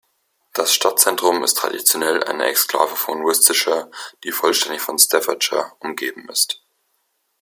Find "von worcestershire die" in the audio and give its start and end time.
2.95-4.31